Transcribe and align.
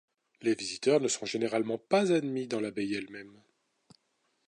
Les 0.41 0.55
visiteurs 0.55 0.99
ne 0.99 1.07
sont 1.07 1.27
généralement 1.27 1.77
pas 1.77 2.11
admis 2.11 2.47
dans 2.47 2.59
l'abbaye 2.59 2.95
elle-même. 2.95 3.39